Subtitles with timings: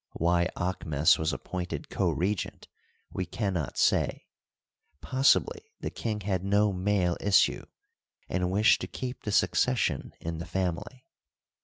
[0.13, 2.67] Why Aahmes was appointed co regent
[3.11, 4.25] we can not say;
[4.99, 7.67] possibly the king had no male issue,
[8.27, 11.05] and wished to keep the succession in the family.